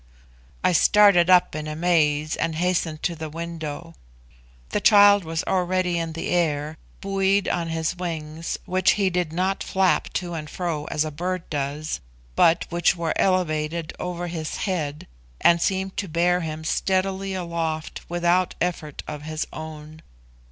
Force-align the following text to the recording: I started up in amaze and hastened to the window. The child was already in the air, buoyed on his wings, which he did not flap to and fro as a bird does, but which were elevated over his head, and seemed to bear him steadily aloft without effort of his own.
I 0.63 0.71
started 0.71 1.29
up 1.29 1.53
in 1.53 1.67
amaze 1.67 2.35
and 2.35 2.55
hastened 2.55 3.03
to 3.03 3.15
the 3.15 3.29
window. 3.29 3.93
The 4.69 4.81
child 4.81 5.23
was 5.23 5.43
already 5.43 5.99
in 5.99 6.13
the 6.13 6.29
air, 6.29 6.79
buoyed 7.01 7.47
on 7.47 7.67
his 7.67 7.95
wings, 7.95 8.57
which 8.65 8.93
he 8.93 9.11
did 9.11 9.31
not 9.31 9.61
flap 9.61 10.11
to 10.13 10.33
and 10.33 10.49
fro 10.49 10.85
as 10.85 11.05
a 11.05 11.11
bird 11.11 11.47
does, 11.51 11.99
but 12.35 12.65
which 12.71 12.95
were 12.95 13.13
elevated 13.15 13.93
over 13.99 14.25
his 14.25 14.55
head, 14.65 15.05
and 15.39 15.61
seemed 15.61 15.95
to 15.97 16.07
bear 16.07 16.39
him 16.39 16.63
steadily 16.63 17.35
aloft 17.35 18.01
without 18.09 18.55
effort 18.59 19.03
of 19.07 19.21
his 19.21 19.45
own. 19.53 20.01